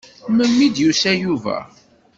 Melmi 0.35 0.63
i 0.65 0.67
d-yusa 0.75 1.11
Yuba? 1.21 1.57